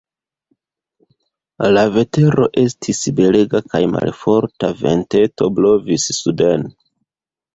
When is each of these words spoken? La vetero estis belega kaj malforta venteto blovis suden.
La 1.73 1.81
vetero 1.97 2.47
estis 2.61 3.01
belega 3.19 3.61
kaj 3.73 3.81
malforta 3.97 4.71
venteto 4.79 5.53
blovis 5.59 6.09
suden. 6.23 6.65